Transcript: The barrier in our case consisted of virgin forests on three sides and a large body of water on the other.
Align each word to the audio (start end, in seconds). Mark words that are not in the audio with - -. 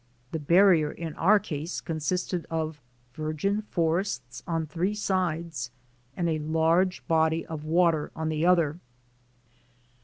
The 0.31 0.39
barrier 0.39 0.91
in 0.91 1.13
our 1.13 1.37
case 1.37 1.79
consisted 1.79 2.47
of 2.49 2.81
virgin 3.13 3.61
forests 3.61 4.41
on 4.47 4.65
three 4.65 4.95
sides 4.95 5.69
and 6.17 6.27
a 6.27 6.39
large 6.39 7.07
body 7.07 7.45
of 7.45 7.63
water 7.65 8.09
on 8.15 8.29
the 8.29 8.43
other. 8.43 8.79